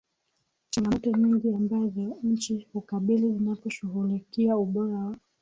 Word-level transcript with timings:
changamoto 0.69 1.11
nyingi 1.11 1.53
ambazo 1.55 2.17
nchi 2.23 2.67
hukabili 2.73 3.33
zinaposhughulikia 3.33 4.57
ubora 4.57 4.97
wa 4.97 5.15